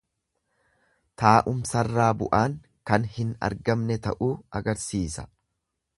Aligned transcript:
Taa'umsarraa 1.23 2.09
bu'aan 2.21 2.57
kan 2.93 3.07
hin 3.19 3.35
argamne 3.51 3.99
ta'uu 4.09 4.35
agarsiisa. 4.61 5.29